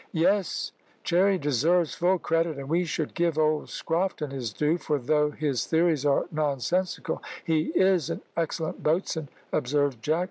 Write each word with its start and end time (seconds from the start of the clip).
"Yes; 0.13 0.71
Cherry 1.03 1.37
deserves 1.37 1.93
full 1.93 2.17
credit, 2.17 2.57
and 2.57 2.67
we 2.67 2.85
should 2.85 3.13
give 3.13 3.37
old 3.37 3.67
Scrofton 3.69 4.31
his 4.31 4.51
due, 4.51 4.79
for, 4.79 4.97
though 4.97 5.29
his 5.29 5.67
theories 5.67 6.07
are 6.07 6.25
nonsensical, 6.31 7.21
he 7.45 7.65
is 7.75 8.09
an 8.09 8.21
excellent 8.35 8.81
boatswain," 8.81 9.29
observed 9.51 10.01
Jack. 10.01 10.19